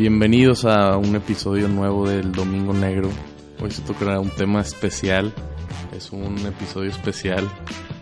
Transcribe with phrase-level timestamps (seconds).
[0.00, 3.10] Bienvenidos a un episodio nuevo del Domingo Negro.
[3.60, 5.30] Hoy se tocará un tema especial.
[5.94, 7.46] Es un episodio especial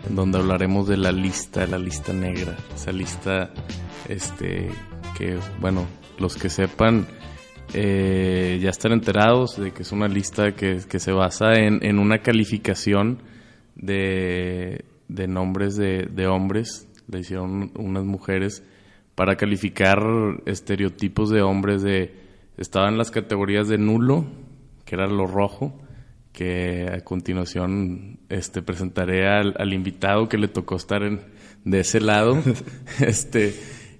[0.07, 2.55] en donde hablaremos de la lista, la lista negra.
[2.73, 3.51] Esa lista,
[4.07, 4.69] este,
[5.17, 5.87] que, bueno,
[6.19, 7.05] los que sepan
[7.73, 13.21] eh, ya están enterados de que es una lista que, se basa en, una calificación
[13.75, 16.87] de, de nombres de, de hombres.
[17.09, 18.63] Le hicieron unas mujeres
[19.19, 19.99] para calificar
[20.45, 22.15] estereotipos de hombres de
[22.55, 24.25] estaban las categorías de nulo,
[24.85, 25.77] que era lo rojo,
[26.31, 31.19] que a continuación este presentaré al, invitado que le tocó estar en,
[31.65, 32.41] de ese lado.
[33.01, 33.53] este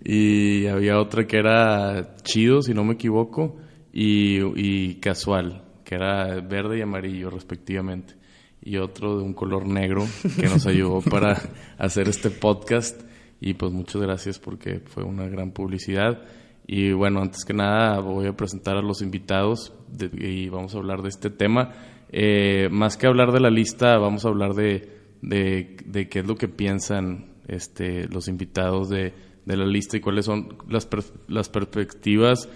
[0.06, 3.58] y había otra que era chido, si no me equivoco,
[3.92, 8.14] y, y casual, que era verde y amarillo respectivamente.
[8.62, 10.08] Y otro de un color negro
[10.40, 11.38] que nos ayudó para
[11.78, 13.09] hacer este podcast
[13.42, 16.24] y pues muchas gracias porque fue una gran publicidad.
[16.68, 19.74] Y bueno, antes que nada voy a presentar a los invitados
[20.14, 21.74] y vamos a hablar de este tema.
[22.12, 24.90] Eh, más que hablar de la lista, vamos a hablar de,
[25.22, 29.14] de, qué es lo que piensan este, los invitados de,
[29.46, 30.88] de la lista y cuáles son las,
[31.28, 32.48] las perspectivas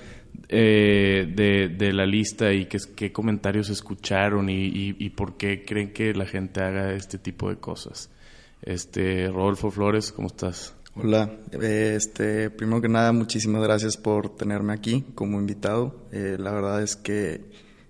[0.50, 5.64] eh, de, de, la lista y qué, qué comentarios escucharon y, y, y, por qué
[5.66, 8.11] creen que la gente haga este tipo de cosas.
[8.64, 10.73] Este, Rodolfo Flores, ¿cómo estás?
[10.95, 15.95] Hola, este, primero que nada, muchísimas gracias por tenerme aquí como invitado.
[16.11, 17.42] Eh, la verdad es que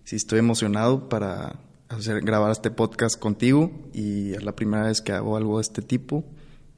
[0.04, 5.12] sí estoy emocionado para hacer, grabar este podcast contigo y es la primera vez que
[5.12, 6.24] hago algo de este tipo.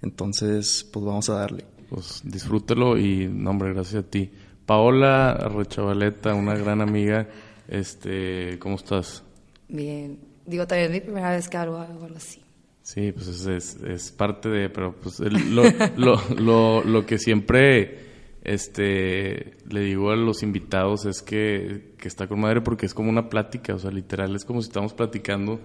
[0.01, 1.65] Entonces, pues vamos a darle.
[1.89, 4.31] Pues disfrútelo y, nombre, gracias a ti.
[4.65, 7.29] Paola Rechavaleta, una gran amiga,
[7.67, 9.23] este, ¿cómo estás?
[9.69, 10.19] Bien.
[10.45, 12.44] Digo, también es mi primera vez que hago algo así.
[12.85, 15.63] Sí, pues es, es, parte de, pero pues lo,
[15.97, 17.97] lo, lo, lo, que siempre
[18.43, 23.09] este le digo a los invitados es que, que, está con madre porque es como
[23.09, 25.59] una plática, o sea, literal, es como si estamos platicando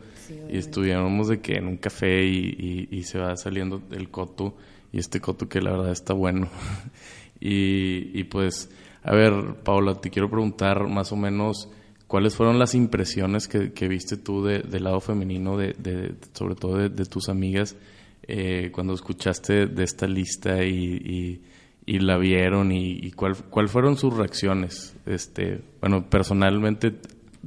[0.51, 4.57] y estuviéramos de que en un café y, y, se va saliendo el coto
[4.91, 6.49] y este coto que la verdad está bueno.
[7.39, 8.71] y, y pues,
[9.03, 11.69] a ver, Paula, te quiero preguntar más o menos
[12.11, 17.29] ¿Cuáles fueron las impresiones que, viste tú del lado femenino, de, sobre todo de, tus
[17.29, 17.77] amigas,
[18.25, 21.41] eh, cuando escuchaste de esta lista y,
[21.87, 24.97] la vieron y, cuál, cuál fueron sus reacciones?
[25.07, 26.97] Este, bueno, personalmente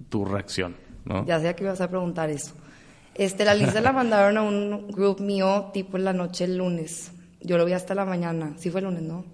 [0.07, 1.25] tu reacción, ¿no?
[1.25, 2.53] Ya sé que ibas a preguntar eso.
[3.16, 7.12] Este, la lista la mandaron a un grupo mío tipo en la noche el lunes.
[7.41, 8.53] Yo lo vi hasta la mañana.
[8.56, 9.25] Sí fue el lunes, ¿no?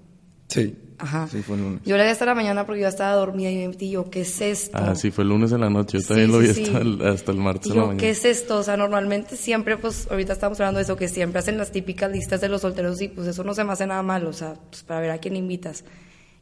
[0.50, 0.76] Sí.
[0.98, 1.30] Ajá.
[1.32, 1.82] Sí, fue el lunes.
[1.86, 4.22] Yo lo vi hasta la mañana porque yo estaba dormida y me metí yo, ¿qué
[4.22, 4.78] es esto?
[4.78, 6.00] Ah, sí, fue el lunes en la noche.
[6.00, 8.58] Yo también lo vi hasta, el, hasta, el, martes y yo, ¿qué es esto?
[8.58, 12.12] O sea, normalmente siempre, pues, ahorita estamos hablando de eso, que siempre hacen las típicas
[12.12, 14.56] listas de los solteros y pues eso no se me hace nada mal, o sea,
[14.70, 15.86] pues para ver a quién invitas.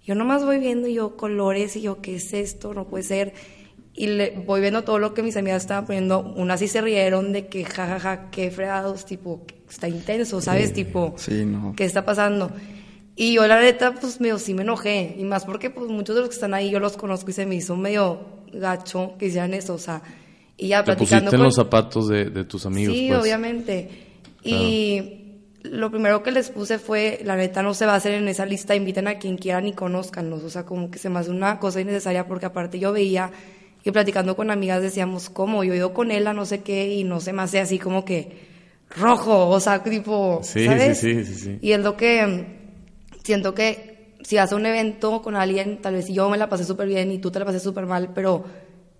[0.03, 2.73] Yo nomás voy viendo yo colores y yo, ¿qué es esto?
[2.73, 3.33] No puede ser.
[3.93, 6.21] Y le, voy viendo todo lo que mis amigas estaban poniendo.
[6.21, 10.73] Unas sí se rieron de que, jajaja, ja, ja, qué fregados, tipo, está intenso, ¿sabes?
[10.73, 11.73] tipo, sí, no.
[11.75, 12.51] ¿qué está pasando?
[13.19, 15.15] Y yo la neta, pues medio sí me enojé.
[15.17, 17.47] Y más porque pues muchos de los que están ahí yo los conozco y se
[17.47, 18.19] me hizo medio
[18.53, 19.73] gacho que hicieran eso.
[19.73, 20.03] O sea,
[20.55, 21.31] y ya Te platicando.
[21.31, 22.95] Pusiste en los zapatos de, de tus amigos.
[22.95, 23.19] Sí, pues.
[23.19, 23.89] obviamente.
[24.43, 28.27] Y lo primero que les puse fue, la neta no se va a hacer en
[28.27, 30.43] esa lista, inviten a quien quieran y conozcanlos.
[30.43, 33.31] O sea, como que se me hace una cosa innecesaria porque aparte yo veía
[33.83, 35.63] y platicando con amigas decíamos, ¿cómo?
[35.63, 37.79] Yo he ido con él a no sé qué y no se me hace así
[37.79, 38.45] como que
[38.95, 40.99] rojo, o sea, tipo, sí, ¿sabes?
[40.99, 41.59] Sí, sí, sí, sí.
[41.61, 42.56] Y es lo que
[43.27, 46.63] siento que si vas a un evento con alguien, tal vez yo me la pasé
[46.63, 48.45] súper bien y tú te la pasé súper mal, pero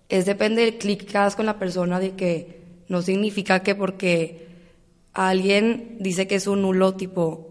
[0.08, 4.48] es depende del clic que hagas con la persona, de que no significa que porque
[5.14, 7.46] alguien dice que es un nulo tipo...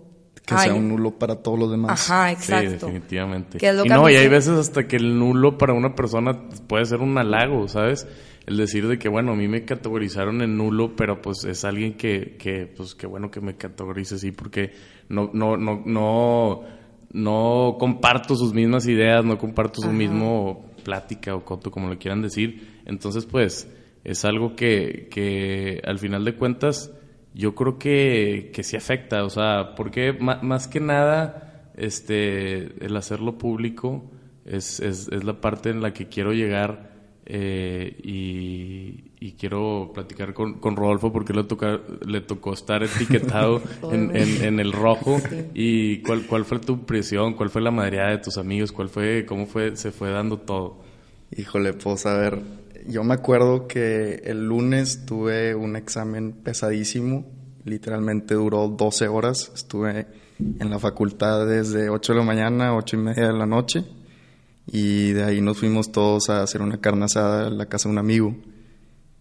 [0.45, 1.91] Que sea un nulo para todos los demás.
[1.91, 2.69] Ajá, exacto.
[2.69, 3.57] Sí, definitivamente.
[3.59, 7.17] y no, y hay veces hasta que el nulo para una persona puede ser un
[7.17, 8.07] halago, ¿sabes?
[8.47, 11.95] El decir de que, bueno, a mí me categorizaron en nulo, pero pues es alguien
[11.95, 14.71] que, que pues qué bueno que me categorice así, porque
[15.09, 16.63] no, no, no, no,
[17.11, 22.21] no comparto sus mismas ideas, no comparto su mismo plática o coto, como le quieran
[22.21, 22.81] decir.
[22.85, 23.69] Entonces, pues,
[24.05, 26.93] es algo que, que al final de cuentas,
[27.33, 33.37] yo creo que, que sí afecta, o sea, porque más que nada, este, el hacerlo
[33.37, 34.09] público
[34.45, 36.96] es, es, es la parte en la que quiero llegar
[37.29, 44.15] eh, y, quiero platicar con, con Rodolfo porque le, toca, le tocó estar etiquetado en,
[44.15, 45.21] en, el rojo.
[45.53, 47.35] ¿Y cuál, cuál fue tu impresión?
[47.35, 48.71] ¿Cuál fue la madreada de tus amigos?
[48.71, 50.79] ¿Cuál fue, cómo fue, se fue dando todo?
[51.37, 52.39] Híjole, pues a ver,
[52.87, 57.25] yo me acuerdo que el lunes tuve un examen pesadísimo,
[57.63, 60.07] literalmente duró 12 horas, estuve
[60.39, 63.83] en la facultad desde 8 de la mañana a 8 y media de la noche
[64.67, 67.93] Y de ahí nos fuimos todos a hacer una carne asada en la casa de
[67.93, 68.35] un amigo.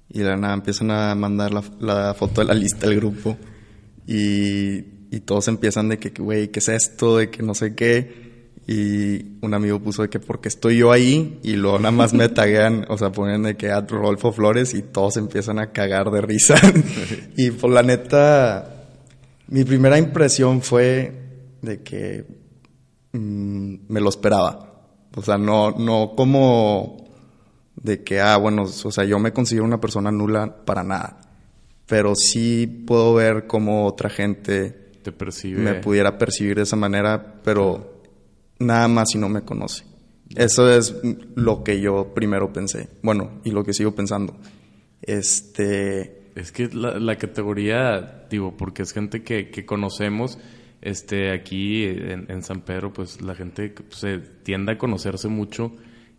[0.08, 3.36] Y de la nada empiezan a mandar la, la foto de la lista del grupo.
[4.06, 4.76] Y,
[5.10, 7.18] y todos empiezan de que, güey, ¿qué es esto?
[7.18, 8.26] De que no sé qué.
[8.68, 12.28] Y un amigo puso de que porque estoy yo ahí y luego nada más me
[12.28, 16.20] taguean, o sea, ponen de que a Rodolfo Flores y todos empiezan a cagar de
[16.20, 16.56] risa.
[17.36, 18.88] y por la neta,
[19.46, 21.12] mi primera impresión fue
[21.62, 22.24] de que
[23.12, 24.65] mm, me lo esperaba.
[25.16, 27.08] O sea, no, no como
[27.74, 31.20] de que, ah, bueno, o sea, yo me considero una persona nula para nada.
[31.86, 34.70] Pero sí puedo ver cómo otra gente
[35.02, 35.60] Te percibe.
[35.60, 38.02] me pudiera percibir de esa manera, pero
[38.58, 39.84] nada más si no me conoce.
[40.34, 40.94] Eso es
[41.34, 42.88] lo que yo primero pensé.
[43.02, 44.36] Bueno, y lo que sigo pensando.
[45.00, 46.30] Este.
[46.34, 50.38] Es que la, la categoría, digo, porque es gente que, que conocemos,
[50.86, 55.72] este, aquí en, en San Pedro, pues la gente pues, se tiende a conocerse mucho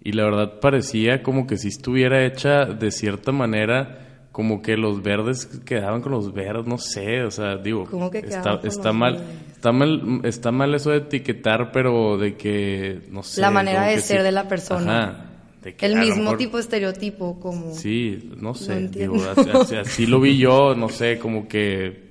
[0.04, 5.02] y la verdad parecía como que si estuviera hecha de cierta manera, como que los
[5.02, 9.14] verdes quedaban con los verdes, no sé, o sea, digo, ¿Cómo que está, está mal,
[9.16, 9.30] verdes?
[9.56, 13.42] está mal, está mal eso de etiquetar, pero de que, no sé.
[13.42, 14.24] La manera de ser sí.
[14.24, 15.04] de la persona.
[15.04, 15.24] Ajá,
[15.64, 17.74] de que El mismo mejor- tipo de estereotipo, como...
[17.74, 22.07] Sí, no sé, digo, así, así- así lo vi yo, no sé, como que,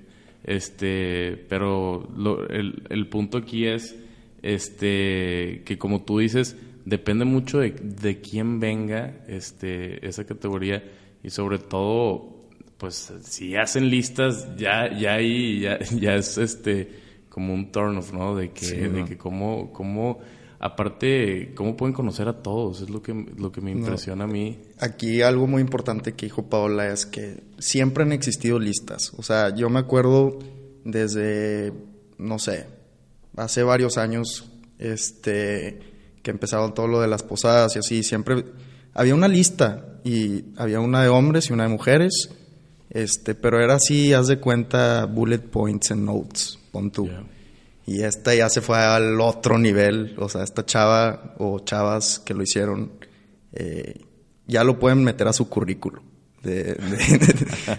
[0.46, 3.96] este, pero lo- el, el punto aquí es,
[4.42, 10.84] este, que como tú dices, depende mucho de, de quién venga, este, esa categoría
[11.22, 12.46] y sobre todo,
[12.78, 16.88] pues, si hacen listas, ya, ya ahí, ya, ya es, este,
[17.28, 18.36] como un turn off, ¿no?
[18.36, 19.04] De que, Sí, de ¿no?
[19.04, 20.20] que cómo, cómo,
[20.66, 24.58] aparte, cómo pueden conocer a todos, es lo que, lo que me impresiona a mí.
[24.78, 29.12] Aquí algo muy importante que dijo Paola es que siempre han existido listas.
[29.16, 30.38] O sea, yo me acuerdo
[30.84, 31.72] desde,
[32.18, 32.66] no sé,
[33.36, 35.80] hace varios años, este,
[36.22, 38.44] que empezaron todo lo de las posadas y así, siempre
[38.92, 42.30] había una lista y había una de hombres y una de mujeres,
[42.90, 47.08] este, pero era así, haz de cuenta, bullet points and notes, pon tú.
[47.86, 52.34] Y esta ya se fue al otro nivel, o sea, esta chava o chavas que
[52.34, 52.92] lo hicieron,
[53.52, 54.00] eh,
[54.48, 56.02] ya lo pueden meter a su currículo
[56.42, 56.76] de,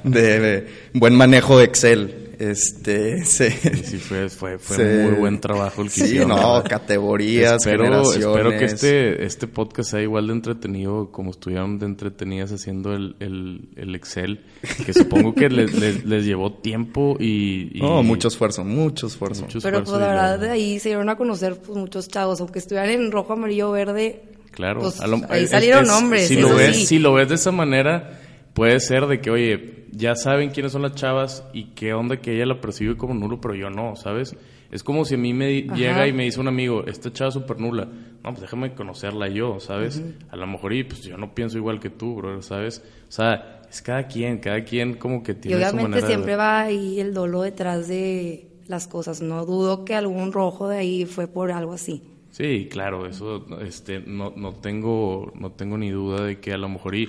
[0.04, 2.27] de- buen manejo de Excel.
[2.40, 6.30] Este, se, sí, fue, fue, fue se- muy buen trabajo el que sí, hicieron.
[6.30, 6.66] no, verdad.
[6.70, 8.26] categorías, espero, generaciones.
[8.28, 13.16] espero que este, este podcast sea igual de entretenido como estuvieron de entretenidas haciendo el,
[13.20, 14.42] el, el Excel,
[14.86, 17.72] que supongo que les, les, les llevó tiempo y...
[17.74, 19.44] y No, mucho esfuerzo, mucho esfuerzo.
[19.44, 22.40] mucho Pero esfuerzo pues la verdad de ahí se dieron a conocer pues muchos chavos,
[22.42, 24.22] aunque estuvieran en rojo, amarillo, verde.
[24.52, 26.86] Claro, pues, lo- ahí es- salieron es- hombres, Si lo, ves, sí.
[26.86, 28.20] si lo ves de esa manera,
[28.58, 32.34] puede ser de que, oye, ya saben quiénes son las chavas y qué onda que
[32.34, 34.36] ella la percibe como nulo, pero yo no, ¿sabes?
[34.72, 35.76] Es como si a mí me Ajá.
[35.76, 37.86] llega y me dice un amigo, esta chava es súper nula.
[37.86, 40.02] No, pues déjame conocerla yo, ¿sabes?
[40.32, 42.84] A lo mejor, y pues yo no pienso igual que tú, bro, ¿sabes?
[43.08, 46.36] O sea, es cada quien, cada quien como que Y tiene su obviamente manera siempre
[46.36, 49.22] va ahí el dolo detrás de las cosas.
[49.22, 52.02] No dudo que algún rojo de ahí fue por algo así.
[52.32, 56.70] Sí, claro, eso este, no, no, tengo, no tengo ni duda de que a lo
[56.70, 57.08] mejor y,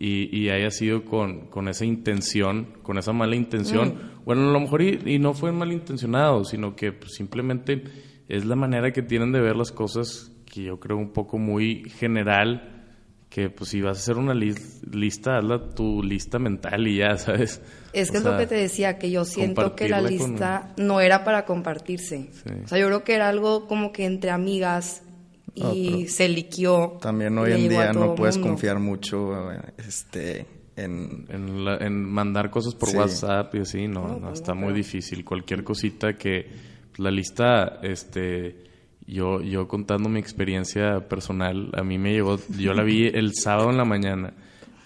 [0.00, 3.94] y, y haya sido con, con esa intención, con esa mala intención.
[4.24, 7.82] Bueno, a lo mejor y, y no fue malintencionado, sino que pues, simplemente
[8.28, 11.88] es la manera que tienen de ver las cosas que yo creo un poco muy
[11.90, 12.74] general,
[13.28, 17.16] que pues si vas a hacer una lis- lista, hazla tu lista mental y ya,
[17.18, 17.60] ¿sabes?
[17.92, 20.18] Es O que es sea, lo que te decía, que yo siento que la compartirla
[20.20, 22.28] con- lista no era para compartirse.
[22.32, 22.50] Sí.
[22.64, 25.02] O sea, yo creo que era algo como que entre amigas
[25.58, 26.98] y Ah, pero se liquió.
[27.00, 28.50] También y hoy en día no puedes mundo.
[28.50, 30.46] confiar mucho este,
[30.76, 31.26] en...
[31.28, 32.96] En, la- en mandar cosas por Sí.
[32.96, 35.24] WhatsApp y así, no, No, no, pues está muy difícil.
[35.24, 36.46] Cualquier cosita que
[36.96, 38.64] la lista, este,
[39.06, 43.70] yo, yo contando mi experiencia personal, a mí me llegó, yo la vi el sábado
[43.70, 44.32] en la mañana.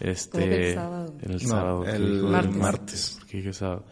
[0.00, 1.14] Este, ¿Cómo que el sábado?
[1.22, 1.84] El No, sábado.
[1.86, 2.56] el martes.
[2.56, 3.16] martes.
[3.20, 3.84] ¿Por qué dije sábado?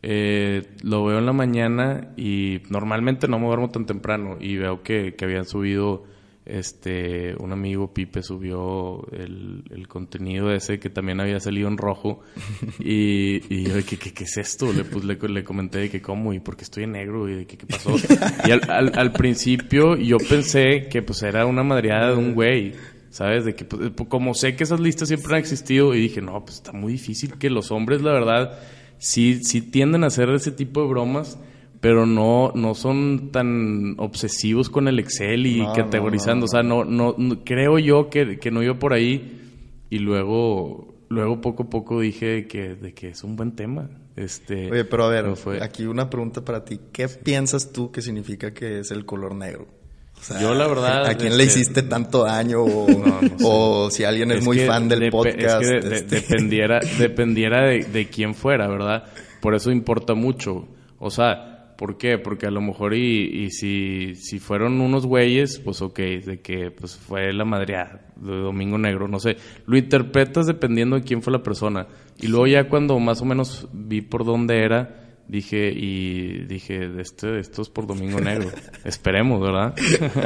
[0.00, 4.82] Eh, lo veo en la mañana y normalmente no me duermo tan temprano y veo
[4.84, 6.04] que, que habían subido,
[6.48, 12.20] este, un amigo Pipe subió el, el contenido ese que también había salido en rojo
[12.78, 14.72] y, y yo de que, ¿qué es esto?
[14.72, 17.34] Le, pues, le, le comenté de que cómo y por qué estoy en negro y
[17.34, 17.94] de qué pasó.
[18.46, 22.72] Y al, principio yo pensé que pues era una madreada de un güey.
[23.10, 23.46] ¿Sabes?
[23.46, 26.56] De que, pues, como sé que esas listas siempre han existido, y dije, no, pues
[26.56, 28.58] está muy difícil que los hombres, la verdad,
[28.98, 31.38] sí, sí tienden a hacer ese tipo de bromas,
[31.80, 36.34] pero no, no son tan obsesivos con el Excel y No, categorizando.
[36.34, 39.34] no, no, o sea, no, no, no- creo yo que, que no iba por ahí.
[39.90, 43.88] Y luego, luego poco a poco dije que, de que es un buen tema.
[44.16, 46.80] Este, Oye, pero a ver, fue- aquí una pregunta para ti.
[46.92, 49.66] ¿Qué piensas tú que significa que es el color negro?
[50.30, 51.06] O yo la verdad...
[51.06, 52.62] ¿A quién le este, hiciste tanto daño?
[52.64, 55.62] O, o si alguien es, muy fan del podcast.
[55.62, 56.16] Es que este.
[56.16, 59.04] dependiera, dependiera de, de quién fuera, ¿verdad?
[59.40, 60.66] Por eso importa mucho.
[60.98, 62.18] O sea, ¿por qué?
[62.18, 66.72] Porque a lo mejor y, y si, si fueron unos güeyes, pues ok, de que
[66.72, 69.36] pues fue la madreada de Domingo Negro, no sé.
[69.64, 71.86] Lo interpretas dependiendo de quién fue la persona.
[72.20, 77.38] Y luego ya cuando más o menos vi por dónde era dije y dije este
[77.38, 78.48] esto es por Domingo Negro
[78.84, 79.74] esperemos verdad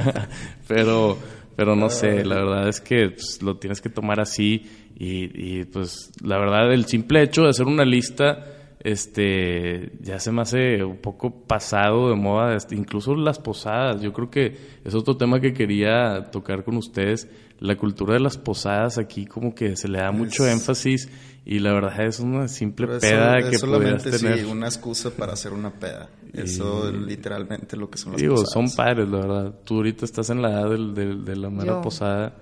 [0.69, 1.19] pero
[1.57, 4.63] pero no sé la verdad es que pues, lo tienes que tomar así
[4.95, 10.33] y, y, pues la verdad el simple hecho de hacer una lista este ya se
[10.33, 14.95] me hace un poco pasado de moda este, incluso las posadas yo creo que es
[14.95, 17.29] otro tema que quería tocar con ustedes
[17.61, 21.09] la cultura de las posadas aquí como que se le da mucho énfasis
[21.45, 24.39] y la verdad es una simple peda que podrías tener.
[24.39, 26.09] Sí, una excusa para hacer una peda.
[26.33, 28.53] Eso es literalmente lo que son las digo, posadas.
[28.53, 29.55] son padres, la verdad.
[29.65, 32.37] Tú ahorita estás en la edad del, del, de la mera posada.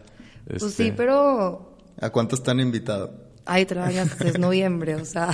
[0.46, 0.84] Pues este...
[0.84, 1.76] sí, pero...
[1.98, 3.10] ¿A cuántos están invitados?
[3.46, 5.30] Ay, todavía es noviembre, o sea...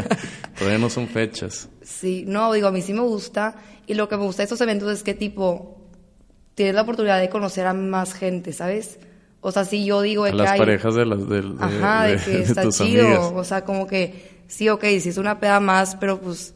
[0.58, 1.68] todavía no son fechas.
[1.82, 3.56] Sí, no, digo, a mí sí me gusta.
[3.86, 5.78] Y lo que me gusta de estos eventos es que, tipo,
[6.54, 8.98] tienes la oportunidad de conocer a más gente, ¿sabes?
[9.40, 10.58] O sea, si yo digo de que las hay...
[10.58, 11.28] parejas de las...
[11.28, 13.34] De, de, Ajá, de, que está chido.
[13.34, 16.54] O sea, como que, sí, ok, sí es una peda más, pero pues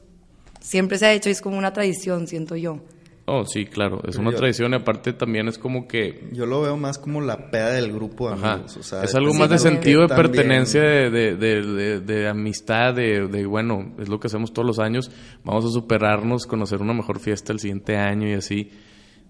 [0.61, 2.81] siempre se ha hecho y es como una tradición, siento yo.
[3.29, 6.29] Oh, sí, claro, es una tradición y aparte también es como que...
[6.33, 8.77] Yo lo veo más como la peda del grupo de amigos.
[8.79, 13.95] O sea, es algo más de sentido de pertenencia, de, de, de, amistad, de, bueno,
[13.99, 15.11] es lo que hacemos todos los años,
[15.45, 18.71] vamos a superarnos, conocer una mejor fiesta el siguiente año y así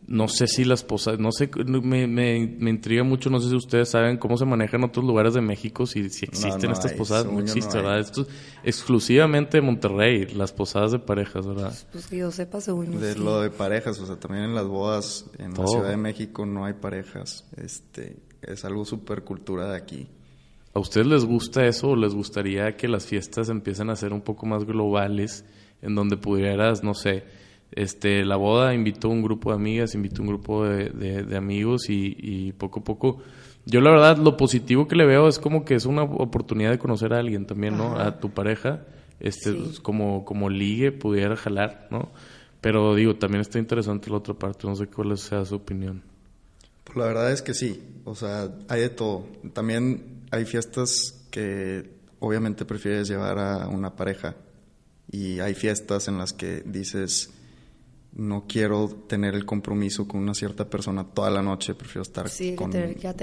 [0.09, 3.55] no sé si las posadas, no sé, me, me, me, intriga mucho, no sé si
[3.55, 7.31] ustedes saben cómo se maneja en otros lugares de México, si, si existen estas posadas,
[7.31, 8.01] no existe, ¿verdad?
[8.01, 8.29] Esto es
[8.65, 11.75] exclusivamente de Monterrey, las posadas de parejas, ¿verdad?
[11.93, 15.27] Pues que yo sepa, según De lo de parejas, o sea, también en las bodas
[15.39, 20.09] en la Ciudad de México no hay parejas, este, es algo súper cultura de aquí.
[20.73, 24.23] ¿A ustedes les gusta eso o les gustaría que las fiestas empiecen a ser un
[24.23, 25.45] poco más globales,
[25.83, 27.25] en donde pudieras, no sé,
[27.73, 32.17] este, la boda invitó un grupo de amigas, invitó un grupo de, de, amigos y,
[32.19, 33.23] y, poco a poco.
[33.67, 36.79] Yo la verdad lo positivo que le veo es como que es una oportunidad de
[36.79, 37.99] conocer a alguien también, ¿no?
[37.99, 38.85] A tu pareja,
[39.21, 42.09] este, como, como ligue pudiera jalar, ¿no?
[42.61, 46.03] Pero digo, también está interesante la otra parte, no sé cuál sea su opinión.
[46.85, 49.27] Pues la verdad es que sí, o sea, hay de todo.
[49.53, 54.35] También hay fiestas que obviamente prefieres llevar a una pareja
[55.11, 57.31] y hay fiestas en las que dices
[58.19, 62.71] no quiero tener el compromiso con una cierta persona toda la noche, prefiero estar con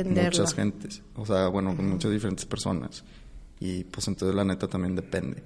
[0.06, 3.04] muchas gentes, o sea, bueno, con muchas diferentes personas.
[3.60, 5.44] Y pues entonces la neta también depende.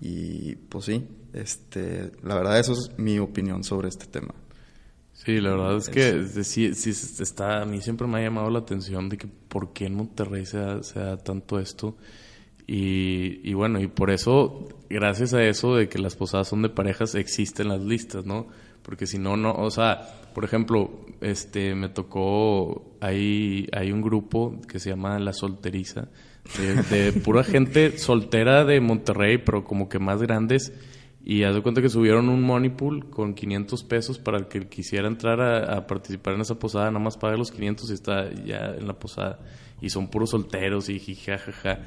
[0.00, 4.34] Y pues sí, este, la verdad eso es mi opinión sobre este tema.
[5.14, 6.90] Sí, la verdad es que sí, sí,
[7.22, 10.44] está, a mí siempre me ha llamado la atención de que por qué en Monterrey
[10.44, 11.96] se se da tanto esto.
[12.70, 16.68] Y, y, bueno, y por eso, gracias a eso de que las posadas son de
[16.68, 18.48] parejas, existen las listas, ¿no?
[18.82, 20.90] Porque si no, no, o sea, por ejemplo,
[21.22, 26.08] este, me tocó, hay, hay un grupo que se llama La Solteriza,
[26.90, 30.74] de, pura gente soltera de Monterrey, pero como que más grandes,
[31.24, 34.68] y haz de cuenta que subieron un money pool con 500 pesos para el que
[34.68, 38.30] quisiera entrar a, a participar en esa posada, nada más paga los 500 y está
[38.44, 39.38] ya en la posada,
[39.80, 41.80] y son puros solteros y jajaja.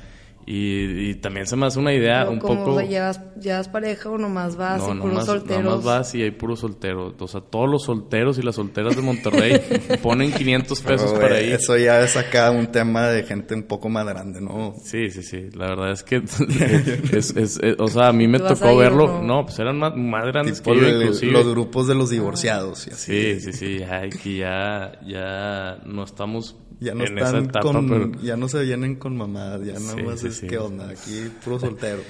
[0.46, 2.82] Y, también se me hace una idea un poco...
[2.82, 5.64] ¿llevas, ¿Llevas pareja o nomás vas y puros solteros?
[5.64, 7.14] Nomás vas y hay puros solteros.
[7.20, 9.62] O sea, todos los solteros y las solteras de Monterrey
[10.04, 11.54] ponen 500 pesos para ir.
[11.54, 14.74] Eso ya es acá un tema de gente un poco más grande, ¿no?
[14.84, 15.50] Sí, sí, sí.
[15.54, 16.18] La verdad es que...
[17.12, 19.22] es, es, o sea, a mí me tocó verlo...
[19.22, 19.46] No?
[19.46, 21.32] pues eran más, más grandes que yo, inclusive.
[21.32, 22.88] Los grupos de los divorciados.
[22.88, 23.12] Y así.
[23.12, 23.80] Sí, sí, sí.
[23.80, 29.16] Ya, que ya, ya no estamos ya no están con, ya no se vienen con
[29.16, 32.02] mamadas, ya nada más es que onda, aquí puro soltero.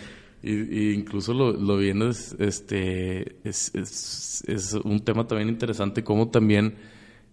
[0.42, 6.76] Y, incluso lo, lo vienes, este, es, es, es, un tema también interesante, como también,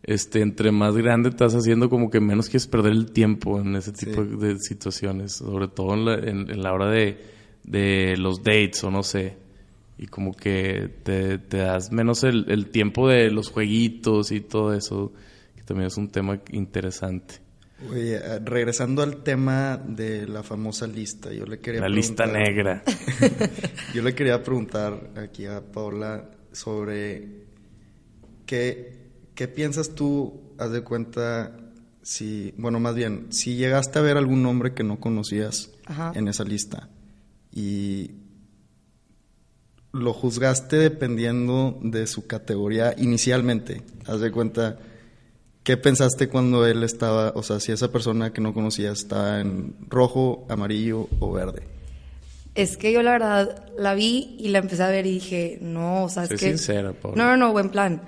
[0.02, 3.92] este, entre más grande estás haciendo, como que menos quieres perder el tiempo en ese
[3.92, 7.18] tipo de situaciones, sobre todo en la, en, la hora de,
[7.62, 9.36] de los dates o no sé.
[9.96, 14.74] Y como que te, te das menos el, el tiempo de los jueguitos y todo
[14.74, 15.12] eso
[15.68, 17.34] también es un tema interesante.
[17.90, 22.82] Oye, eh, regresando al tema de la famosa lista, yo le quería la lista negra.
[23.94, 27.44] yo le quería preguntar aquí a Paula sobre
[28.46, 31.54] qué, qué piensas tú, haz de cuenta,
[32.02, 35.70] si, bueno, más bien, si llegaste a ver algún nombre que no conocías
[36.14, 36.88] en esa lista
[37.52, 38.12] y
[39.92, 43.82] lo juzgaste dependiendo de su categoría inicialmente.
[44.06, 44.78] Haz de cuenta,
[45.68, 49.74] ¿qué pensaste cuando él estaba, o sea, si esa persona que no conocías estaba en
[49.90, 51.60] rojo, amarillo o verde?
[52.54, 56.04] Es que yo la verdad la vi y la empecé a ver y dije, no,
[56.04, 56.46] o sea, es Sé que...
[56.46, 57.22] sincera, Paula.
[57.22, 58.00] No, no, no, buen plan.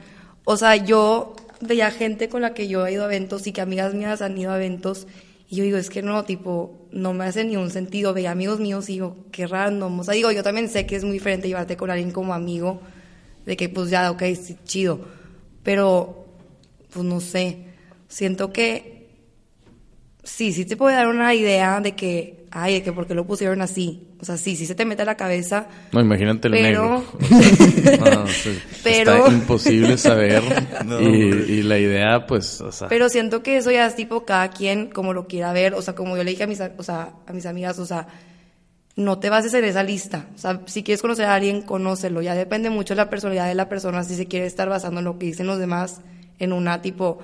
[0.44, 3.60] O sea, yo veía gente con la que yo he ido a eventos y que
[3.60, 5.06] amigas mías han ido a eventos
[5.50, 8.14] y yo digo, es que no, tipo, no me hace ni un sentido.
[8.14, 10.00] Veía amigos míos y digo, qué random.
[10.00, 12.80] O sea, digo, yo también sé que es muy diferente llevarte con alguien como amigo,
[13.44, 15.00] de que pues ya, ok, sí, chido.
[15.62, 16.19] Pero,
[16.92, 17.64] pues no sé,
[18.08, 19.08] siento que
[20.24, 23.26] sí, sí te puede dar una idea de que, ay, de que por qué lo
[23.26, 24.06] pusieron así.
[24.20, 25.66] O sea, sí, sí se te mete a la cabeza.
[25.92, 27.04] No, imagínate el Pero- negro.
[28.14, 30.42] No, sí, Pero- Está imposible saber.
[30.84, 34.24] No, y, y la idea, pues, o sea, Pero siento que eso ya es tipo
[34.26, 36.82] cada quien como lo quiera ver, o sea, como yo le dije a mis, o
[36.82, 38.08] sea, a mis amigas, o sea,
[38.96, 40.26] no te bases en esa lista.
[40.34, 42.20] O sea, si quieres conocer a alguien, conócelo.
[42.20, 45.04] Ya depende mucho de la personalidad de la persona, si se quiere estar basando en
[45.06, 46.00] lo que dicen los demás,
[46.40, 47.18] en una tipo,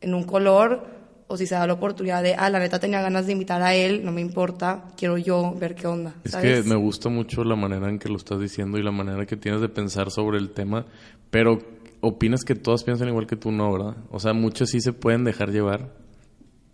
[0.00, 0.86] en un color,
[1.28, 3.74] o si se da la oportunidad de, ah, la neta tenía ganas de invitar a
[3.74, 6.14] él, no me importa, quiero yo ver qué onda.
[6.24, 9.26] Es que me gusta mucho la manera en que lo estás diciendo y la manera
[9.26, 10.86] que tienes de pensar sobre el tema,
[11.30, 11.58] pero
[12.00, 13.96] opinas que todas piensan igual que tú, no, ¿verdad?
[14.10, 15.90] O sea, muchas sí se pueden dejar llevar.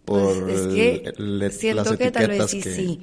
[0.04, 3.00] Por Pues, es que el- el- siento las que tal vez etiquetas sí, que- sí.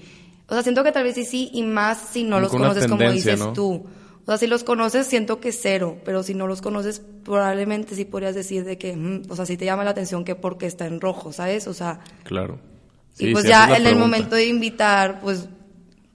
[0.48, 3.10] O sea, siento que tal vez sí, sí, y más si no los conoces como
[3.12, 3.54] dices ¿no?
[3.54, 3.86] tú.
[4.24, 8.06] O sea, si los conoces, siento que cero, pero si no los conoces, probablemente sí
[8.06, 10.86] podrías decir de que, mm, o sea, sí te llama la atención que porque está
[10.86, 11.68] en rojo, ¿sabes?
[11.68, 12.60] O sea, Claro.
[13.18, 15.48] y Sí, pues sí, ya en el momento de invitar, pues,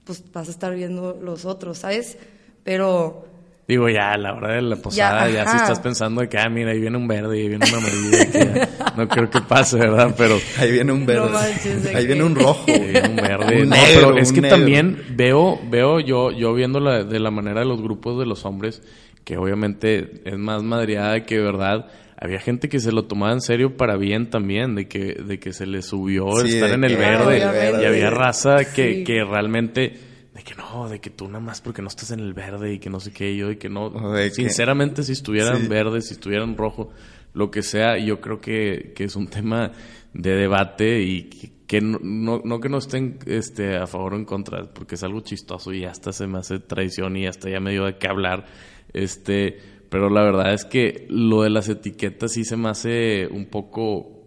[0.03, 2.17] pues vas a estar viendo los otros, ¿sabes?
[2.63, 3.25] Pero
[3.67, 6.47] Digo, ya a la hora de la posada, ya, si estás pensando de que, ah,
[6.49, 9.77] mira, ahí viene un verde y ahí viene un amarillo, que no creo que pase,
[9.77, 10.15] ¿verdad?
[10.17, 11.25] Pero Ahí viene un verde.
[11.25, 12.63] No manches, ¿de Ahí viene un rojo.
[12.67, 13.61] ahí viene un verde.
[13.63, 14.57] Un no, negro, pero es un que negro.
[14.57, 18.45] también veo, veo yo, yo viendo la, de la manera de los grupos de los
[18.45, 18.81] hombres,
[19.25, 21.87] que obviamente es más madreada que verdad.
[22.19, 25.51] Había gente que se lo tomaba en serio para bien también, de que, de que
[25.53, 27.39] se le subió Sí, estar en el verde.
[27.81, 29.03] Y había raza que, Sí.
[29.03, 29.93] que realmente,
[30.37, 32.79] de que no, de que tú nada más porque no estás en el verde y
[32.79, 33.91] que no sé qué, y yo de que no.
[34.13, 35.67] Que- Sinceramente, si estuvieran Sí.
[35.67, 36.91] verde, si estuvieran rojo,
[37.33, 39.71] lo que sea, yo creo que, que es un tema
[40.13, 44.17] de debate y que, que no, no, no que no estén este, a favor o
[44.17, 47.59] en contra, porque es algo chistoso y hasta se me hace traición y hasta ya
[47.59, 48.45] me dio de qué hablar.
[48.93, 49.57] Este,
[49.89, 54.25] pero la verdad es que lo de las etiquetas sí se me hace un poco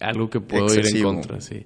[0.00, 1.64] algo que puedo ir en contra, sí.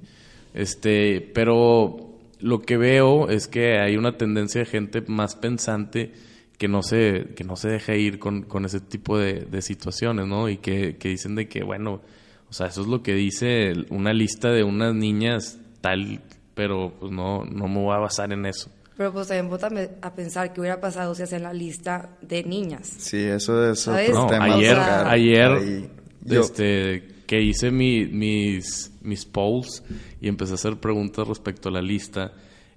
[0.54, 2.11] Este, pero
[2.42, 6.12] lo que veo es que hay una tendencia de gente más pensante
[6.58, 10.26] que no se, que no se deja ir con, con ese tipo de, de situaciones,
[10.26, 10.48] ¿no?
[10.48, 12.00] Y que, que dicen de que, bueno,
[12.48, 16.20] o sea, eso es lo que dice una lista de unas niñas tal,
[16.54, 18.70] pero pues no, no me voy a basar en eso.
[18.96, 22.86] Pero pues también a pensar qué hubiera pasado si hacen la lista de niñas.
[22.98, 24.44] Sí, eso es otro No, tema.
[24.44, 25.90] a ayer, ayer, Ahí-
[26.24, 29.82] yo- este, que hice mi- mis, mis polls
[30.20, 32.32] y empecé a hacer preguntas respecto a la lista,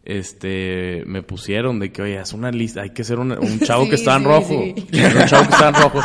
[0.05, 3.89] este, me pusieron de que, oye, es una lista, hay que ser un chavo Sí,
[3.89, 4.63] que está en sí, rojo.
[4.63, 4.85] sí.
[4.97, 5.99] Era un chavo que estaba en rojo.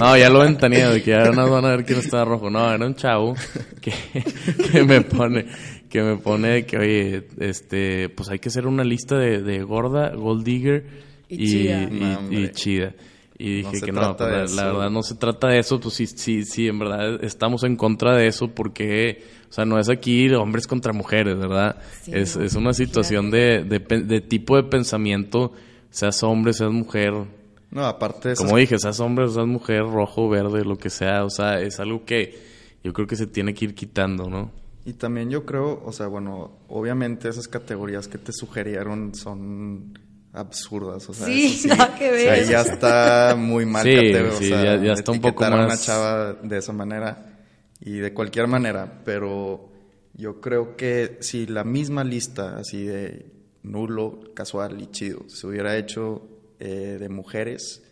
[0.00, 2.48] No, ya lo ventaneé, de que ya no van a ver quién está en rojo.
[2.48, 3.34] No, era un chavo
[3.82, 3.92] que,
[4.72, 5.44] que me pone,
[5.90, 9.62] que me pone de que, oye, este, pues hay que hacer una lista de, de
[9.62, 10.86] gorda, gold digger
[11.28, 11.82] Y y, chida.
[11.82, 12.50] y- No, y hombre.
[12.52, 12.94] chida.
[13.42, 16.44] Y dije que no, pues, la, verdad no se trata de eso, pues sí, sí,
[16.44, 20.66] sí, en verdad estamos en contra de eso porque, o sea, no es aquí hombres
[20.66, 21.80] contra mujeres, ¿verdad?
[22.02, 25.54] Sí, es, no, es una situación de, de, tipo de pensamiento,
[25.88, 27.14] seas hombre, seas mujer,
[27.70, 28.44] No, aparte de eso.
[28.44, 32.04] como dije, seas hombre, seas mujer, rojo, verde, lo que sea, o sea, es algo
[32.04, 32.38] que
[32.84, 34.50] yo creo que se tiene que ir quitando, ¿no?
[34.84, 39.94] Y también yo creo, o sea, bueno, obviamente esas categorías que te sugerieron son
[40.32, 42.28] absurdas, o sea, Sí, eso nada que ver.
[42.30, 45.52] Ahí ya está muy mal Sí, cateo, o sea, ya- ya está un poco etiquetar
[45.60, 47.38] a una chava de esa manera
[47.80, 49.68] y de cualquier manera, pero
[50.14, 53.26] yo creo que si la misma lista así de
[53.62, 57.82] nulo, casual y chido se hubiera hecho eh, de mujeres,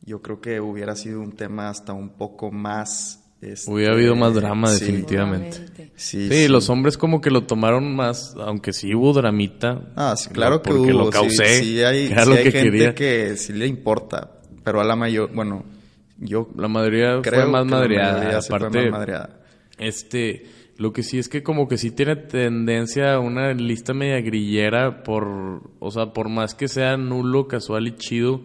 [0.00, 3.22] yo creo que hubiera sido un tema hasta un poco más...
[3.40, 4.84] este, Hubiera habido más drama, sí.
[4.84, 5.90] definitivamente.
[5.96, 9.92] Sí, Sí, los hombres como que lo tomaron más, aunque sí hubo dramita.
[9.96, 10.90] Ah, sí, claro que hubo.
[10.90, 11.60] lo causé.
[11.62, 12.94] Sí, hay, que era sí lo hay que gente quería.
[12.94, 14.32] que sí le importa,
[14.64, 15.64] pero a la mayor, bueno,
[16.18, 18.38] yo La mayoría creo fue más madreada.
[18.38, 19.40] Aparte, más madreada.
[19.78, 20.46] este,
[20.78, 25.02] lo que sí es que como que sí tiene tendencia a una lista media grillera
[25.02, 28.42] por, o sea, por más que sea nulo, casual y chido,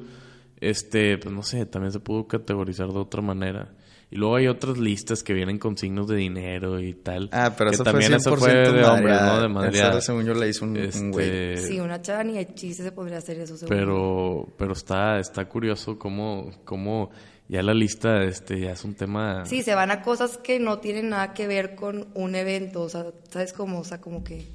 [0.60, 3.69] este, pues no sé, también se pudo categorizar de otra manera.
[4.13, 7.30] Y luego hay otras listas que vienen con signos de dinero y tal.
[7.32, 9.62] Ah, pero que eso también fue 100% eso fue de hombres, ¿no?
[9.62, 9.69] De.
[9.69, 11.54] Esa, según yo, le hizo un, un güey.
[11.54, 13.78] Este, Sí, una chava ni de chiste se podría hacer eso, seguro.
[13.78, 17.10] pero pero está está curioso cómo cómo
[17.47, 20.80] ya la lista este ya es un tema Sí, se van a cosas que no
[20.80, 23.80] tienen nada que ver con un evento, o sea, ¿sabes cómo?
[23.80, 24.45] O sea, como que,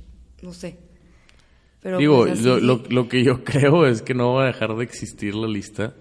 [0.42, 0.76] no sé.
[1.80, 4.76] Pero Digo, pues, lo, lo, lo que yo creo es que no va a dejar
[4.76, 5.94] de existir la lista.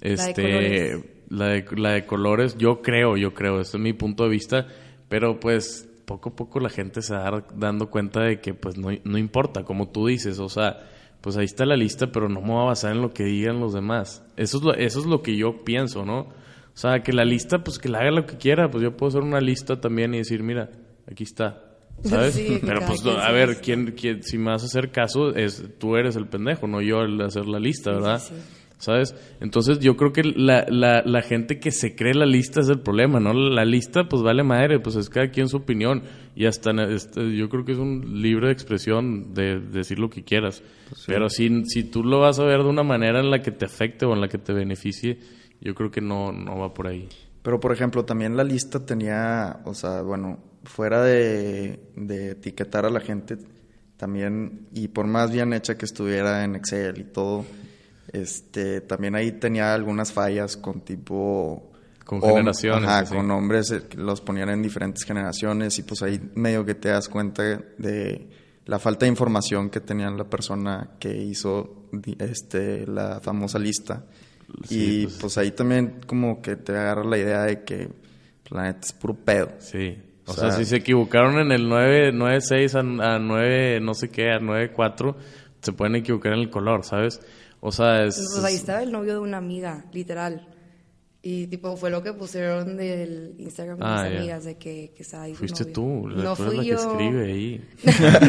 [0.00, 1.15] de Este.
[1.28, 4.66] La de, la de colores, yo creo, yo creo, este es mi punto de vista,
[5.08, 8.88] pero pues poco a poco la gente se va dando cuenta de que pues no,
[9.04, 10.88] no importa, como tú dices, o sea,
[11.20, 13.60] pues ahí está la lista, pero no me voy a basar en lo que digan
[13.60, 14.24] los demás.
[14.36, 16.20] Eso es lo, eso es lo que yo pienso, ¿no?
[16.20, 19.08] O sea, que la lista, pues que la haga lo que quiera, pues yo puedo
[19.08, 20.70] hacer una lista también y decir, mira,
[21.10, 21.62] aquí está.
[22.04, 22.34] ¿Sabes?
[22.34, 23.60] Sí, pero pues a ver.
[23.62, 27.00] ¿quién, quién, si me vas a hacer caso, es, tú eres el pendejo, no yo
[27.00, 28.18] el hacer la lista, ¿verdad?
[28.20, 28.65] sí, sí.
[28.78, 29.14] ¿Sabes?
[29.40, 32.80] Entonces yo creo que la, la, la gente que se cree la lista es el
[32.80, 33.32] problema, ¿no?
[33.32, 36.02] La lista pues vale madre, pues es cada quien su opinión
[36.34, 40.24] y hasta este, yo creo que es un libre de expresión de, decir lo que
[40.24, 40.62] quieras.
[41.06, 43.64] Pero si, si tú lo vas a ver de una manera en la que te
[43.64, 45.18] afecte o en la que te beneficie,
[45.60, 47.08] yo creo que no, no va por ahí.
[47.42, 52.90] Pero, por ejemplo, también la lista tenía, o sea, bueno, fuera de, de etiquetar a
[52.90, 53.38] la gente,
[53.96, 57.46] también, y por más bien hecha que estuviera en Excel y todo,
[58.12, 61.72] este, también ahí tenía algunas fallas con tipo...
[62.04, 66.20] Con hom- generaciones, Ajá, con nombres eh, los ponían en diferentes generaciones y pues ahí
[66.36, 68.28] medio que te das cuenta de
[68.64, 71.88] la falta de información que tenía la persona que hizo
[72.20, 74.04] este, la famosa lista.
[74.68, 78.52] Sí, y pues- pues, ahí también como que te agarra la idea de que pues,
[78.52, 79.48] la neta es puro pedo.
[79.58, 79.98] Sí.
[80.26, 83.94] O, O sea, sea- si se equivocaron en el 9, 9.6 a, a 9, no
[83.94, 85.16] sé qué, a 9.4,
[85.60, 87.20] se pueden equivocar en el color, ¿sabes?
[87.66, 88.16] O sea, es...
[88.16, 90.48] Pues ahí estaba el novio de una amiga, literal.
[91.22, 94.18] Y tipo, fue lo que pusieron del Instagram de Ah, mis ya.
[94.18, 95.72] amigas de que, que estaba ahí su Fuiste novio.
[95.74, 96.76] tú, la, No tú fui la yo.
[96.76, 97.64] que escribe ahí.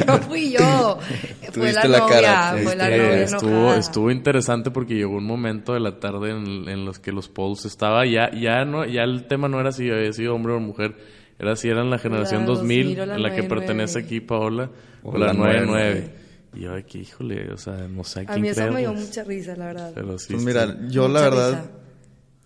[0.08, 0.98] no fui yo.
[1.52, 2.22] fue la la novia.
[2.22, 6.68] cara, fue la novia estuvo, estuvo interesante porque llegó un momento de la tarde en,
[6.68, 9.88] en los que los polls estaba ya ya no ya el tema no era si
[9.92, 10.96] había sido hombre o mujer
[11.38, 13.48] era si eran la generación La 2000, 2000 o la en la que 99.
[13.62, 14.72] pertenece aquí Paola
[15.04, 16.10] o, O la la 99
[16.58, 18.94] y yo aquí híjole o sea no sé a A quién mí eso me dio
[18.94, 19.92] mucha risa, la verdad.
[19.96, 20.48] pero sí Pues sí.
[20.48, 21.72] mira, yo la verdad, risa.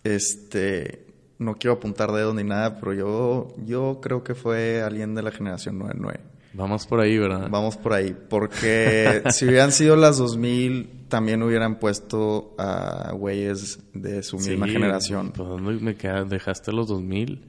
[0.03, 1.05] este,
[1.39, 5.31] no quiero apuntar dedos ni nada, pero yo, yo creo que fue alguien de la
[5.31, 6.19] generación 99.
[6.53, 11.79] vamos por ahí verdad Vamos por ahí, porque si hubieran sido las 2000, también hubieran
[11.79, 15.31] puesto a güeyes de su misma Sí, generación.
[15.31, 16.23] Pues ¿dónde me queda?
[16.25, 17.45] dejaste los 2000,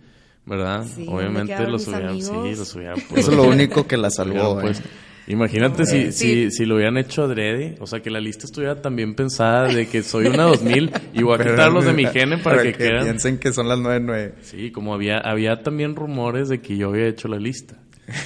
[0.47, 0.85] ¿verdad?
[0.87, 4.59] Sí, ¿dónde Obviamente los hubieran, sí, los hubieran Eso es lo único que la salvó,
[4.61, 4.83] Pues.
[5.29, 6.13] Imagínate si, Sí.
[6.13, 9.69] si, si lo hubieran hecho adrede, o sea, que la lista estuviera tan bien pensada
[9.69, 13.03] de que soy una 2000 y voy a quitarlos de mi gene para, que, queden.
[13.05, 14.35] piensen que son las 99.
[14.43, 17.77] Sí, como había había también rumores de que yo había hecho la lista.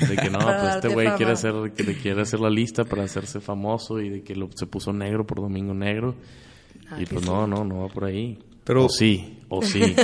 [0.09, 3.05] De que no, pues este güey quiere hacer, que le quiere hacer la lista para
[3.05, 6.15] hacerse famoso y de que lo, se puso negro por Domingo Negro.
[6.89, 7.31] Ah, y que pues sí.
[7.31, 8.39] no, no, no va por ahí.
[8.65, 9.81] Pero- o sí, o sí.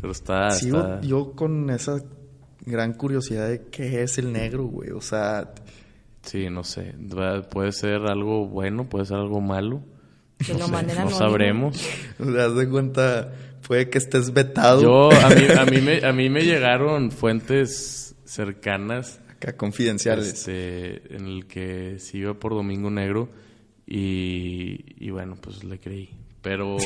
[0.00, 2.02] Pero está, Sigo está- yo con esa
[2.66, 4.90] gran curiosidad de qué es el negro, güey.
[4.90, 5.52] O sea,
[6.22, 6.94] Sí, no sé.
[7.50, 9.82] Puede ser algo bueno, puede ser algo malo.
[10.38, 11.86] Que no lo sé, manden no sabremos.
[12.18, 13.32] te das de cuenta,
[13.66, 14.80] puede que estés vetado.
[14.82, 20.28] Yo, a mí, a mí, me, a mí me llegaron fuentes cercanas Acá confidenciales.
[20.28, 23.28] este, en el que sí iba por Domingo Negro
[23.86, 26.10] y, y bueno, pues le creí.
[26.44, 26.76] Pero,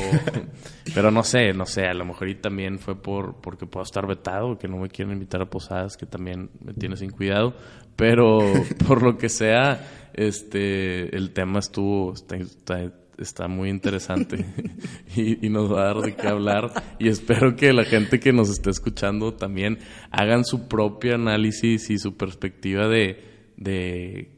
[0.95, 4.07] pero no sé, no sé, a lo mejor y también fue por porque puedo estar
[4.07, 7.53] vetado, que no me quieren invitar a posadas, que también me tiene sin cuidado,
[7.97, 8.39] pero
[8.87, 14.45] por lo que sea, este, el tema estuvo, está, está, está muy interesante
[15.15, 18.31] y, y nos va a dar de qué hablar y espero que la gente que
[18.31, 24.31] nos esté escuchando también hagan su propio análisis y su perspectiva de, de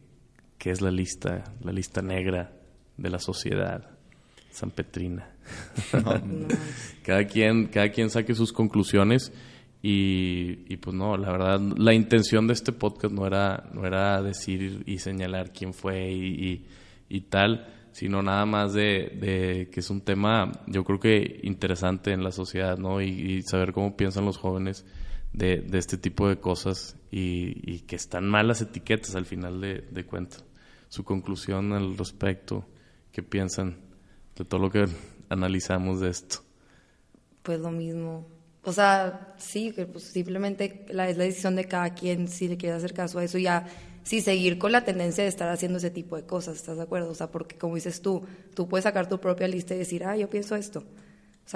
[0.57, 2.53] qué es la lista, la lista negra
[2.97, 3.90] de la sociedad
[4.51, 5.29] San Petrina.
[7.03, 9.31] cada quien, cada quien saque sus conclusiones
[9.81, 14.21] y, y pues no, la verdad, la intención de este podcast no era, no era
[14.21, 16.67] decir y señalar quién fue y, y,
[17.09, 22.11] y tal, sino nada más de, de que es un tema, yo creo que interesante
[22.11, 23.01] en la sociedad, ¿no?
[23.01, 24.85] Y, y saber cómo piensan los jóvenes
[25.33, 29.85] de, de este tipo de cosas y, y que están malas etiquetas al final de,
[29.89, 30.45] de cuentas.
[30.89, 32.65] Su conclusión al respecto,
[33.11, 33.77] qué piensan
[34.35, 34.85] de todo lo que
[35.29, 36.39] analizamos de esto.
[37.43, 38.27] Pues lo mismo.
[38.63, 42.57] O sea, sí, que pues simplemente la, es la decisión de cada quien si le
[42.57, 43.65] quiere hacer caso a eso y ya,
[44.03, 47.09] sí, seguir con la tendencia de estar haciendo ese tipo de cosas, ¿estás de acuerdo?
[47.09, 50.15] O sea, porque como dices tú, tú puedes sacar tu propia lista y decir, ah,
[50.15, 50.83] yo pienso esto.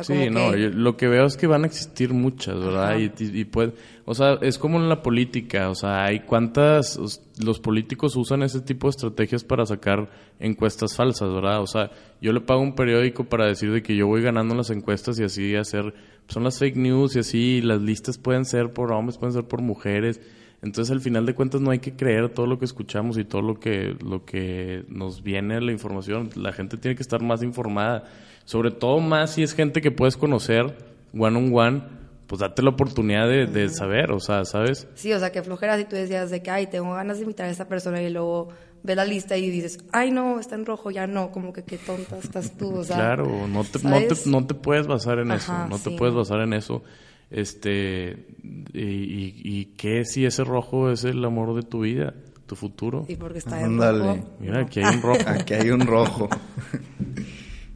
[0.04, 2.98] Sí, no, lo que veo es que van a existir muchas, ¿verdad?
[2.98, 7.00] Y, y, puede, o sea, es como en la política, o sea, hay cuántas,
[7.42, 11.62] los políticos usan ese tipo de estrategias para sacar encuestas falsas, ¿verdad?
[11.62, 14.70] O sea, yo le pago un periódico para decir de que yo voy ganando las
[14.70, 15.94] encuestas y así hacer,
[16.28, 19.62] son las fake news y así, las listas pueden ser por hombres, pueden ser por
[19.62, 20.20] mujeres.
[20.66, 23.42] Entonces, al final de cuentas, no hay que creer todo lo que escuchamos y todo
[23.42, 26.30] lo que, lo que nos viene la información.
[26.36, 28.04] La gente tiene que estar más informada
[28.46, 30.78] sobre todo más si es gente que puedes conocer
[31.18, 31.84] one on one,
[32.28, 34.88] pues date la oportunidad de, saber, o sea, ¿sabes?
[34.96, 37.48] Sí, o sea, que flojeras y tú decías de que, ay, tengo ganas de invitar
[37.48, 38.50] a esta persona y luego
[38.84, 41.78] ves la lista y dices, ay, no, está en rojo, ya no, como que qué
[41.78, 42.98] tonta estás tú, o sea.
[42.98, 46.42] Claro, no te, no te, no te, puedes basar en eso, no te puedes basar
[46.42, 46.84] en eso.
[47.32, 48.28] Este,
[48.74, 52.14] y, y, qué si ese rojo es el amor de tu vida,
[52.46, 53.06] tu futuro.
[53.08, 54.38] Sí, porque está en rojo.
[54.40, 55.22] Mira, aquí hay un rojo.
[55.28, 56.30] aquí hay un rojo.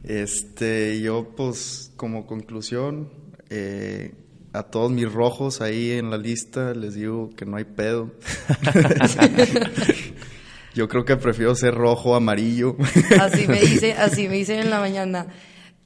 [0.04, 3.10] Este, yo pues como conclusión,
[3.50, 4.14] eh,
[4.52, 8.12] a todos mis rojos ahí en la lista les digo que no hay pedo.
[10.74, 12.76] yo creo que prefiero ser rojo amarillo.
[13.20, 15.26] así me dice, así me dice en la mañana.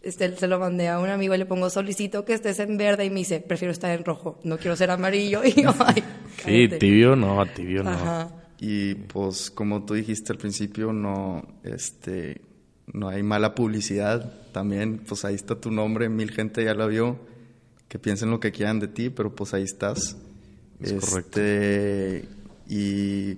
[0.05, 3.07] Este, se lo mandé a un amigo y le pongo solicito que estés en verde
[3.07, 5.40] y me dice, prefiero estar en rojo, no quiero ser amarillo.
[5.45, 6.05] Y yo, ay,
[6.45, 8.31] sí, tibio no, tibio no.
[8.61, 12.43] Y pues como tú dijiste al principio, no, este,
[12.93, 14.33] no hay mala publicidad.
[14.53, 17.19] También, pues ahí está tu nombre, mil gente ya lo vio.
[17.88, 20.17] Que piensen lo que quieran de ti, pero pues ahí estás.
[20.81, 22.25] Es este,
[22.69, 23.37] Y,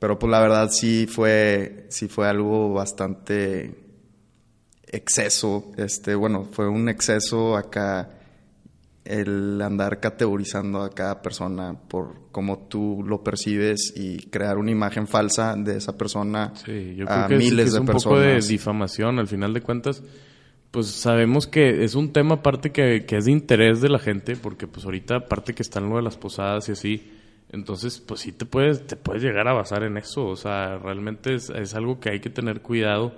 [0.00, 3.83] pero pues la verdad sí fue, sí fue algo bastante
[4.94, 5.72] exceso.
[5.76, 8.10] Este, bueno, fue un exceso acá
[9.04, 15.06] el andar categorizando a cada persona por cómo tú lo percibes y crear una imagen
[15.06, 19.18] falsa de esa persona sí, yo creo que miles es, es un poco de difamación
[19.18, 20.02] al final de cuentas
[20.70, 24.36] pues sabemos que es un tema aparte que, que, es de interés de la gente
[24.36, 27.12] porque pues ahorita aparte que están lo de las posadas y así
[27.52, 31.34] entonces pues sí te puedes te puedes llegar a basar en eso o sea realmente
[31.34, 33.12] es, es algo que hay que tener cuidado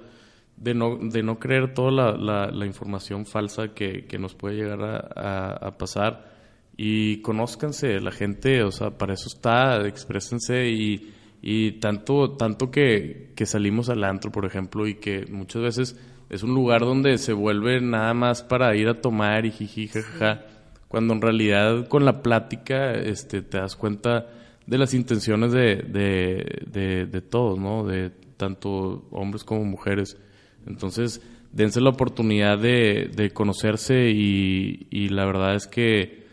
[0.57, 4.83] de no, de no creer toda la, la, información falsa que, que, nos puede llegar
[4.83, 6.33] a, a, pasar
[6.77, 13.33] y conózcanse la gente, o sea, para eso está, exprésense y, y tanto, tanto que,
[13.37, 17.33] que salimos al antro, por ejemplo, y que muchas veces es un lugar donde se
[17.33, 20.45] vuelve nada más para ir a tomar y jiji, jajaja,
[20.89, 24.27] cuando en realidad con la plática este, te das cuenta
[24.67, 27.85] de las intenciones de, de, de, de todos, ¿no?
[27.85, 30.19] De tanto hombres como mujeres.
[30.67, 31.21] Entonces,
[31.53, 36.27] dense la oportunidad de, de conocerse y, y, la verdad es que,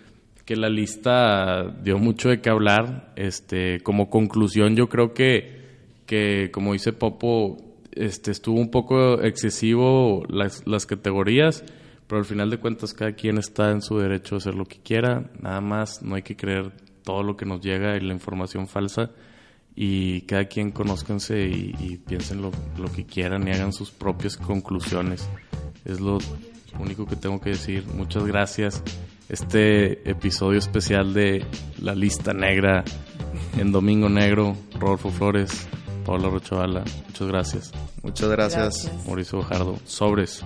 [0.46, 3.13] que, la lista dio mucho de qué hablar.
[3.15, 5.62] Este, como conclusión, yo creo que,
[6.06, 7.58] que como dice Popo,
[7.91, 11.63] este, estuvo un poco excesivo las, las categorías,
[12.08, 14.80] pero al final de cuentas cada quien está en su derecho a hacer lo que
[14.80, 15.32] quiera.
[15.39, 16.72] Nada más, no hay que creer
[17.04, 19.12] todo lo que nos llega y la información falsa
[19.76, 25.28] y cada quien conózcanse y, piensen lo, lo, que quieran y hagan sus propias conclusiones.
[25.86, 26.20] Es lo
[26.80, 27.86] único que tengo que decir.
[27.94, 28.84] Muchas gracias.
[29.30, 31.46] Este episodio especial de
[31.82, 32.84] La Lista Negra
[33.58, 35.68] en Domingo Negro, Rodolfo Flores,
[36.06, 36.84] Paula Rochovala.
[37.08, 37.72] Muchas gracias.
[38.02, 38.84] Muchas gracias.
[38.84, 39.08] gracias.
[39.08, 39.80] Mauricio Bojardo.
[39.86, 40.44] Sobres.